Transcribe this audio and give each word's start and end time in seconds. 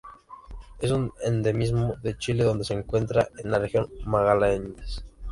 Es 0.79 0.89
un 0.89 1.13
endemismo 1.23 1.93
de 2.01 2.17
Chile 2.17 2.43
donde 2.43 2.63
se 2.65 2.73
encuentra 2.73 3.29
en 3.37 3.51
la 3.51 3.59
Región 3.59 3.87
de 3.93 4.03
Magallanes. 4.05 5.05